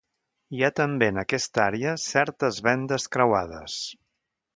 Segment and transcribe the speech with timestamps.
[0.59, 3.77] Hi ha també en aquesta àrea certes vendes creuades.